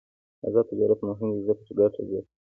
آزاد 0.47 0.65
تجارت 0.71 0.99
مهم 1.07 1.29
دی 1.33 1.41
ځکه 1.47 1.61
چې 1.67 1.71
ګټه 1.79 2.01
زیاتوي. 2.09 2.29